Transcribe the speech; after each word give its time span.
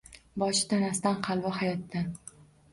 Boshi 0.43 0.63
tanasidan, 0.71 1.21
qalbi 1.29 1.55
hayotdan 1.61 2.13